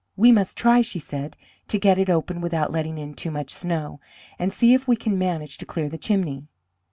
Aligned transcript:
"We 0.15 0.31
must 0.31 0.57
try," 0.57 0.81
she 0.81 0.97
said, 0.97 1.37
"to 1.67 1.77
get 1.77 1.99
it 1.99 2.09
open 2.09 2.41
without 2.41 2.71
letting 2.71 2.97
in 2.97 3.13
too 3.13 3.29
much 3.29 3.51
snow, 3.53 3.99
and 4.39 4.51
see 4.51 4.73
if 4.73 4.87
we 4.87 4.95
can 4.95 5.15
manage 5.15 5.59
to 5.59 5.65
clear 5.67 5.89
the 5.89 5.99
chimney." 5.99 6.47